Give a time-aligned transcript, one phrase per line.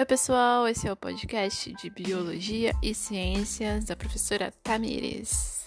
[0.00, 5.57] Oi, pessoal, esse é o podcast de Biologia e Ciências da professora Tamires.